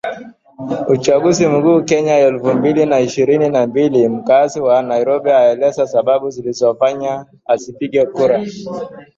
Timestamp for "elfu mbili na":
2.17-2.99